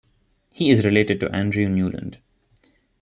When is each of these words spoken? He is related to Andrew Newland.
He 0.49 0.71
is 0.71 0.83
related 0.83 1.19
to 1.19 1.29
Andrew 1.31 1.69
Newland. 1.69 2.17